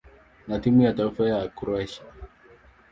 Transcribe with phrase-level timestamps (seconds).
[0.47, 2.03] na timu ya taifa ya Kroatia.